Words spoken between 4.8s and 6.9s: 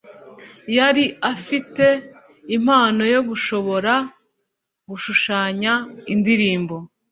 gushushanya indirimbo.